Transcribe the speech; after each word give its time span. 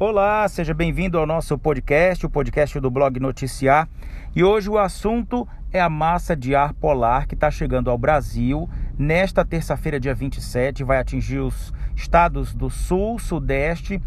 Olá, 0.00 0.46
seja 0.46 0.72
bem-vindo 0.72 1.18
ao 1.18 1.26
nosso 1.26 1.58
podcast, 1.58 2.24
o 2.24 2.30
podcast 2.30 2.78
do 2.78 2.88
blog 2.88 3.18
Noticiar. 3.18 3.88
E 4.32 4.44
hoje 4.44 4.70
o 4.70 4.78
assunto 4.78 5.44
é 5.72 5.80
a 5.80 5.90
massa 5.90 6.36
de 6.36 6.54
ar 6.54 6.72
polar 6.72 7.26
que 7.26 7.34
está 7.34 7.50
chegando 7.50 7.90
ao 7.90 7.98
Brasil 7.98 8.70
nesta 8.96 9.44
terça-feira, 9.44 9.98
dia 9.98 10.14
27. 10.14 10.84
Vai 10.84 10.98
atingir 10.98 11.40
os 11.40 11.74
estados 11.96 12.54
do 12.54 12.70
Sul, 12.70 13.18
Sudeste 13.18 14.00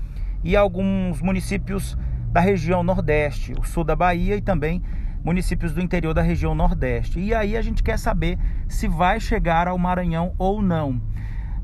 e 0.46 0.56
alguns 0.56 1.22
municípios 1.22 1.98
da 2.32 2.40
região 2.40 2.84
Nordeste, 2.84 3.52
o 3.60 3.66
sul 3.66 3.84
da 3.84 3.94
Bahia 3.94 4.38
e 4.38 4.42
também 4.42 4.82
municípios 5.22 5.74
do 5.74 5.82
interior 5.82 6.14
da 6.14 6.22
região 6.22 6.56
Nordeste. 6.56 7.20
E 7.20 7.36
aí 7.36 7.58
a 7.58 7.62
gente 7.62 7.84
quer 7.84 8.00
saber 8.00 8.40
se 8.66 8.88
vai 8.88 9.20
chegar 9.20 9.68
ao 9.68 9.78
Maranhão 9.78 10.34
ou 10.38 10.62
não. 10.62 11.02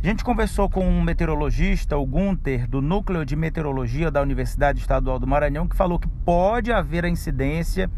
A 0.03 0.05
gente 0.05 0.23
conversou 0.23 0.69
com 0.69 0.87
um 0.87 1.01
meteorologista, 1.01 1.97
o 1.97 2.05
Gunter, 2.05 2.69
do 2.69 2.83
Núcleo 2.83 3.25
de 3.25 3.35
Meteorologia 3.35 4.11
da 4.11 4.21
Universidade 4.21 4.79
Estadual 4.79 5.17
do 5.17 5.25
Maranhão, 5.25 5.67
que 5.67 5.75
falou 5.75 5.97
que 5.97 6.07
pode 6.07 6.71
haver 6.71 7.03
a 7.03 7.09
incidência 7.09 7.89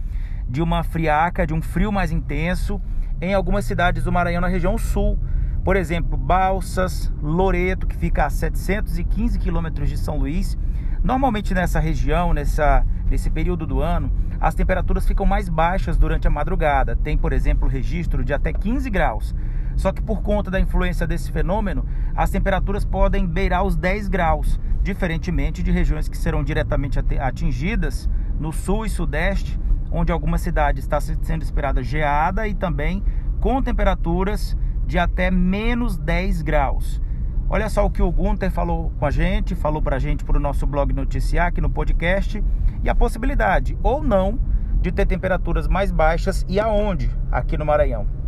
de 0.47 0.61
uma 0.61 0.81
friaca, 0.81 1.45
de 1.45 1.53
um 1.53 1.61
frio 1.61 1.91
mais 1.91 2.09
intenso 2.09 2.81
em 3.21 3.33
algumas 3.33 3.65
cidades 3.65 4.05
do 4.05 4.13
Maranhão 4.13 4.39
na 4.39 4.47
região 4.47 4.77
sul. 4.77 5.19
Por 5.61 5.75
exemplo, 5.75 6.17
Balsas, 6.17 7.11
Loreto, 7.21 7.85
que 7.85 7.97
fica 7.97 8.25
a 8.25 8.29
715 8.29 9.37
quilômetros 9.37 9.89
de 9.89 9.97
São 9.97 10.17
Luís. 10.17 10.57
Normalmente 11.03 11.53
nessa 11.53 11.81
região, 11.81 12.33
nessa, 12.33 12.85
nesse 13.09 13.29
período 13.29 13.67
do 13.67 13.81
ano, 13.81 14.09
as 14.39 14.55
temperaturas 14.55 15.05
ficam 15.05 15.25
mais 15.25 15.49
baixas 15.49 15.97
durante 15.97 16.25
a 16.25 16.31
madrugada. 16.31 16.95
Tem, 16.95 17.17
por 17.17 17.33
exemplo, 17.33 17.67
registro 17.67 18.23
de 18.23 18.33
até 18.33 18.53
15 18.53 18.89
graus. 18.89 19.35
Só 19.79 19.93
que 19.93 20.01
por 20.01 20.21
conta 20.21 20.51
da 20.51 20.59
influência 20.59 21.07
desse 21.07 21.31
fenômeno, 21.31 21.85
as 22.13 22.29
temperaturas 22.29 22.83
podem 22.83 23.25
beirar 23.25 23.63
os 23.63 23.77
10 23.77 24.09
graus, 24.09 24.59
diferentemente 24.83 25.63
de 25.63 25.71
regiões 25.71 26.09
que 26.09 26.17
serão 26.17 26.43
diretamente 26.43 26.99
atingidas 27.17 28.09
no 28.37 28.51
sul 28.51 28.85
e 28.85 28.89
sudeste, 28.89 29.57
onde 29.89 30.11
algumas 30.11 30.41
cidades 30.41 30.83
está 30.83 30.99
sendo 30.99 31.43
esperada 31.43 31.81
geada 31.81 32.45
e 32.45 32.53
também 32.53 33.01
com 33.39 33.61
temperaturas 33.61 34.57
de 34.85 34.99
até 34.99 35.31
menos 35.31 35.97
10 35.97 36.41
graus. 36.41 37.01
Olha 37.49 37.69
só 37.69 37.85
o 37.85 37.89
que 37.89 38.01
o 38.01 38.11
Gunter 38.11 38.51
falou 38.51 38.91
com 38.99 39.05
a 39.05 39.11
gente, 39.11 39.55
falou 39.55 39.81
para 39.81 39.95
a 39.95 39.99
gente 39.99 40.25
para 40.25 40.35
o 40.35 40.41
nosso 40.41 40.67
blog 40.67 40.91
Noticiar 40.91 41.47
aqui 41.47 41.61
no 41.61 41.69
podcast 41.69 42.43
e 42.83 42.89
a 42.89 42.93
possibilidade 42.93 43.77
ou 43.81 44.03
não 44.03 44.37
de 44.81 44.91
ter 44.91 45.05
temperaturas 45.05 45.69
mais 45.69 45.89
baixas 45.89 46.45
e 46.49 46.59
aonde 46.59 47.09
aqui 47.31 47.57
no 47.57 47.65
Maranhão. 47.65 48.18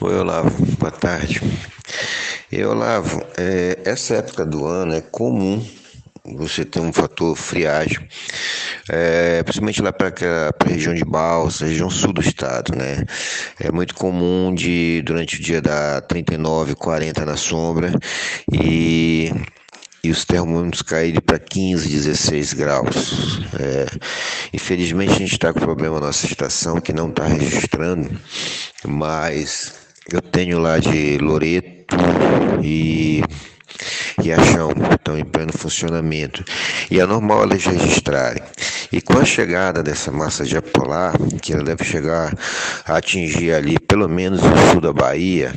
Oi, 0.00 0.14
Olavo, 0.14 0.64
boa 0.76 0.92
tarde. 0.92 1.40
E 2.52 2.62
Olavo, 2.62 3.20
é, 3.36 3.80
essa 3.84 4.14
época 4.14 4.46
do 4.46 4.64
ano 4.64 4.94
é 4.94 5.00
comum 5.00 5.60
você 6.36 6.64
ter 6.64 6.78
um 6.78 6.92
fator 6.92 7.34
friagem, 7.34 7.98
é, 8.88 9.42
principalmente 9.42 9.82
lá 9.82 9.92
para 9.92 10.14
a 10.54 10.68
região 10.68 10.94
de 10.94 11.04
Balsa, 11.04 11.66
região 11.66 11.90
sul 11.90 12.12
do 12.12 12.20
estado, 12.20 12.76
né? 12.76 13.04
É 13.58 13.72
muito 13.72 13.96
comum 13.96 14.54
de 14.54 15.02
durante 15.04 15.34
o 15.34 15.42
dia 15.42 15.60
dar 15.60 16.00
39, 16.02 16.76
40 16.76 17.24
na 17.24 17.36
sombra 17.36 17.90
e 18.52 19.32
e 20.04 20.12
os 20.12 20.24
termômetros 20.24 20.82
caírem 20.82 21.20
para 21.20 21.40
15, 21.40 21.88
16 21.88 22.52
graus. 22.52 23.40
É, 23.58 23.86
infelizmente 24.52 25.10
a 25.10 25.18
gente 25.18 25.32
está 25.32 25.52
com 25.52 25.58
problema 25.58 25.98
na 25.98 26.06
nossa 26.06 26.24
estação 26.24 26.80
que 26.80 26.92
não 26.92 27.08
está 27.08 27.26
registrando, 27.26 28.08
mas 28.86 29.87
eu 30.10 30.22
tenho 30.22 30.58
lá 30.58 30.78
de 30.78 31.18
Loreto 31.18 31.96
e 32.62 33.22
Riachão, 34.20 34.72
estão 34.90 35.18
em 35.18 35.24
pleno 35.24 35.52
funcionamento. 35.52 36.44
E 36.90 36.98
é 36.98 37.06
normal 37.06 37.42
elas 37.42 37.64
registrarem. 37.64 38.42
E 38.90 39.00
com 39.00 39.18
a 39.18 39.24
chegada 39.24 39.82
dessa 39.82 40.10
massa 40.10 40.44
de 40.44 40.58
polar, 40.60 41.14
que 41.42 41.52
ela 41.52 41.62
deve 41.62 41.84
chegar 41.84 42.34
a 42.86 42.96
atingir 42.96 43.52
ali 43.52 43.78
pelo 43.78 44.08
menos 44.08 44.40
o 44.40 44.72
sul 44.72 44.80
da 44.80 44.92
Bahia, 44.92 45.54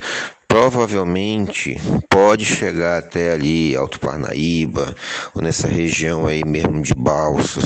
provavelmente 0.52 1.78
pode 2.10 2.44
chegar 2.44 3.00
até 3.00 3.32
ali, 3.32 3.74
Alto 3.74 4.02
Parnaíba, 4.02 4.94
ou 5.34 5.42
nessa 5.42 5.66
região 5.66 6.28
aí 6.28 6.44
mesmo 6.44 6.82
de 6.82 6.94
Balsas, 6.94 7.64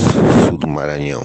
sul 0.47 0.56
do 0.59 0.68
Maranhão, 0.68 1.24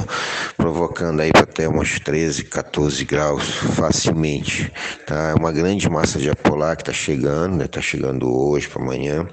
provocando 0.56 1.20
aí 1.20 1.30
para 1.30 1.42
até 1.42 1.68
uns 1.68 2.00
13, 2.00 2.44
14 2.44 3.04
graus 3.04 3.44
facilmente. 3.76 4.72
Tá? 5.06 5.32
É 5.32 5.34
uma 5.34 5.52
grande 5.52 5.86
massa 5.90 6.18
de 6.18 6.30
apolar 6.30 6.76
que 6.76 6.82
está 6.82 6.94
chegando, 6.94 7.58
né? 7.58 7.66
Está 7.66 7.82
chegando 7.82 8.34
hoje 8.34 8.66
para 8.66 8.82
amanhã. 8.82 9.28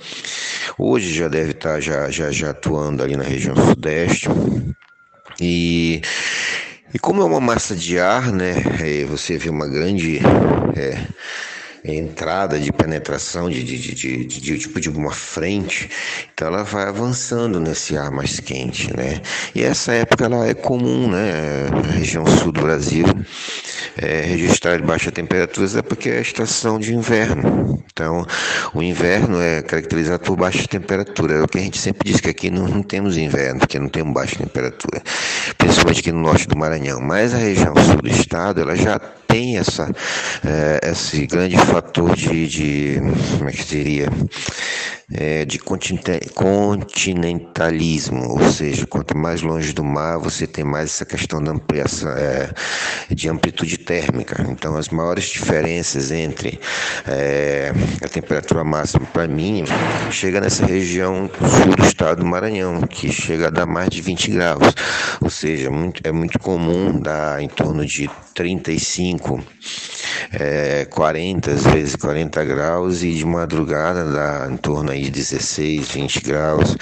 Hoje 0.78 1.14
já 1.14 1.30
deve 1.30 1.52
estar 1.52 1.76
tá 1.76 1.80
já, 1.80 2.10
já, 2.10 2.30
já 2.30 2.50
atuando 2.50 3.04
ali 3.04 3.16
na 3.16 3.24
região 3.24 3.56
sudeste. 3.56 4.28
E 5.40 6.02
e 6.94 7.00
como 7.00 7.22
é 7.22 7.26
uma 7.26 7.40
massa 7.40 7.76
de 7.76 8.00
ar, 8.00 8.34
né? 8.34 8.56
Você 9.10 9.38
vê 9.38 9.50
uma 9.50 9.68
grande 9.68 10.20
é, 10.76 11.06
entrada 11.84 12.60
de 12.60 12.72
penetração 12.72 13.50
de, 13.50 13.64
de, 13.64 13.78
de, 13.94 14.26
de, 14.26 14.58
tipo 14.60 14.80
de 14.80 14.90
uma 14.90 15.12
frente, 15.12 15.90
então 16.34 16.48
ela 16.48 16.64
vai 16.64 16.88
avançando 16.88 17.60
nesse 17.60 17.98
ar 17.98 18.12
mais 18.12 18.40
quente, 18.40 18.96
né? 18.96 19.22
E 19.54 19.64
essa 19.64 19.94
época 19.94 20.26
ela 20.26 20.48
é 20.48 20.54
comum, 20.54 21.10
né? 21.10 21.68
Região 21.94 22.26
sul 22.26 22.52
do 22.52 22.62
Brasil, 22.62 23.06
é, 23.98 24.22
registrar 24.22 24.82
baixa 24.82 25.12
temperaturas 25.12 25.76
é 25.76 25.82
porque 25.82 26.10
é 26.10 26.18
a 26.18 26.22
estação 26.22 26.80
de 26.80 26.94
inverno. 26.94 27.84
Então, 27.92 28.26
o 28.74 28.84
inverno 28.84 29.42
é 29.42 29.62
caracterizado 29.62 30.24
por 30.24 30.36
baixa 30.36 30.68
temperatura. 30.68 31.36
É 31.36 31.42
o 31.42 31.48
que 31.48 31.58
a 31.58 31.62
gente 31.62 31.80
sempre 31.80 32.12
diz 32.12 32.22
que 32.22 32.30
aqui 32.30 32.50
não, 32.52 32.68
não 32.68 32.84
temos 32.84 33.18
inverno, 33.18 33.60
porque 33.60 33.80
não 33.80 33.90
temos 33.90 34.14
baixa 34.14 34.36
temperatura, 34.36 35.02
principalmente 35.58 36.00
aqui 36.02 36.12
no 36.12 36.22
norte 36.22 36.48
do 36.48 36.58
Maranhão. 36.58 37.02
Mas 37.02 37.34
a 37.34 37.38
região 37.38 37.74
sul 37.76 38.02
do 38.02 38.10
estado, 38.10 38.62
ela 38.62 38.76
já 38.76 39.00
tem 39.28 39.58
essa, 39.58 39.90
é, 40.46 40.92
esse 40.92 41.26
grande 41.28 41.58
fator 41.58 42.16
de, 42.16 42.48
de 42.48 43.02
como 43.38 43.50
é 43.50 43.52
que 43.52 43.64
seria, 43.64 44.10
é, 45.14 45.46
de 45.46 45.58
continentalismo, 45.58 48.30
ou 48.30 48.52
seja, 48.52 48.86
quanto 48.86 49.18
mais 49.18 49.42
longe 49.42 49.72
do 49.72 49.82
mar, 49.82 50.20
você 50.20 50.46
tem 50.46 50.66
mais 50.66 50.90
essa 50.90 51.06
questão 51.06 51.42
da 51.42 51.52
ampliação, 51.52 52.12
é, 52.12 52.52
de 53.10 53.30
amplitude 53.30 53.78
térmica. 53.78 54.46
Então, 54.50 54.76
as 54.76 54.90
maiores 54.90 55.24
diferenças 55.26 56.12
entre 56.12 56.60
é, 57.08 57.72
a 58.04 58.10
temperatura 58.10 58.66
máxima 58.66 59.06
para 59.06 59.28
mínima 59.28 59.70
chega 60.12 60.42
nessa 60.42 60.66
região 60.66 61.30
sul 61.40 61.76
do 61.76 61.86
estado 61.86 62.20
do 62.20 62.26
Maranhão, 62.26 62.82
que 62.82 63.10
chega 63.10 63.48
a 63.48 63.52
dar 63.52 63.66
mais 63.66 63.88
de 63.90 64.02
20 64.02 64.32
graus, 64.32 64.74
ou 65.22 65.30
seja, 65.30 65.70
muito, 65.70 66.02
é 66.04 66.12
muito 66.12 66.38
comum 66.38 67.00
dar 67.00 67.42
em 67.42 67.48
torno 67.48 67.86
de 67.86 68.10
35 68.34 69.42
é, 70.32 70.86
40, 70.86 71.52
às 71.52 71.64
vezes 71.64 71.96
40 71.96 72.44
graus 72.46 73.04
e 73.04 73.14
de 73.14 73.26
madrugada 73.26 74.04
dá 74.06 74.48
em 74.52 74.58
torno 74.58 74.92
aí 74.92 75.04
de 75.04 75.12
16, 75.12 75.92
20 75.92 76.22
graus, 76.22 76.76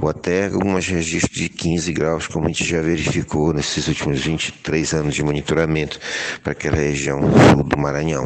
ou 0.00 0.08
até 0.08 0.46
algumas 0.46 0.86
registros 0.86 1.36
de 1.36 1.48
15 1.48 1.92
graus, 1.92 2.26
como 2.26 2.46
a 2.46 2.48
gente 2.48 2.64
já 2.64 2.80
verificou 2.80 3.52
nesses 3.52 3.88
últimos 3.88 4.20
23 4.20 4.92
anos 4.94 5.14
de 5.14 5.22
monitoramento 5.22 5.98
para 6.42 6.52
aquela 6.52 6.76
região 6.76 7.20
sul 7.50 7.64
do 7.64 7.78
Maranhão. 7.78 8.24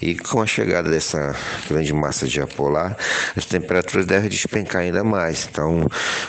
E 0.00 0.16
com 0.16 0.42
a 0.42 0.46
chegada 0.46 0.90
dessa 0.90 1.34
grande 1.68 1.92
massa 1.92 2.26
de 2.26 2.40
ar 2.40 2.48
polar, 2.48 2.96
as 3.36 3.46
temperaturas 3.46 4.04
devem 4.04 4.28
despencar 4.28 4.82
ainda 4.82 5.04
mais. 5.04 5.48
Então, 5.50 5.86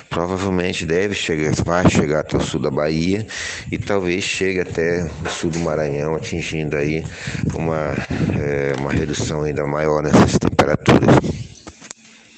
provavelmente 0.09 0.85
deve 0.85 1.15
chegar, 1.15 1.53
vai 1.63 1.89
chegar 1.89 2.19
até 2.19 2.37
o 2.37 2.41
sul 2.41 2.59
da 2.59 2.69
Bahia 2.69 3.25
e 3.71 3.77
talvez 3.77 4.23
chegue 4.23 4.59
até 4.59 5.09
o 5.25 5.29
sul 5.29 5.49
do 5.49 5.59
Maranhão, 5.59 6.15
atingindo 6.15 6.77
aí 6.77 7.03
uma, 7.53 7.93
é, 8.39 8.73
uma 8.79 8.91
redução 8.91 9.43
ainda 9.43 9.65
maior 9.65 10.01
nessas 10.01 10.37
temperaturas. 10.37 11.52